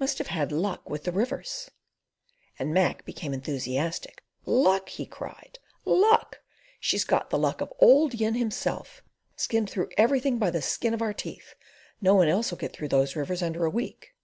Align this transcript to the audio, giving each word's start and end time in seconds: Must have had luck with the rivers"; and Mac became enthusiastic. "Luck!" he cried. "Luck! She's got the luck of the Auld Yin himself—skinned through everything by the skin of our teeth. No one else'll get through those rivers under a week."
Must 0.00 0.18
have 0.18 0.26
had 0.26 0.50
luck 0.50 0.90
with 0.90 1.04
the 1.04 1.12
rivers"; 1.12 1.70
and 2.58 2.74
Mac 2.74 3.04
became 3.04 3.32
enthusiastic. 3.32 4.24
"Luck!" 4.44 4.88
he 4.88 5.06
cried. 5.06 5.60
"Luck! 5.84 6.40
She's 6.80 7.04
got 7.04 7.30
the 7.30 7.38
luck 7.38 7.60
of 7.60 7.68
the 7.68 7.74
Auld 7.76 8.14
Yin 8.14 8.34
himself—skinned 8.34 9.70
through 9.70 9.90
everything 9.96 10.40
by 10.40 10.50
the 10.50 10.60
skin 10.60 10.92
of 10.92 11.02
our 11.02 11.14
teeth. 11.14 11.54
No 12.00 12.16
one 12.16 12.26
else'll 12.26 12.58
get 12.58 12.72
through 12.72 12.88
those 12.88 13.14
rivers 13.14 13.44
under 13.44 13.64
a 13.64 13.70
week." 13.70 14.16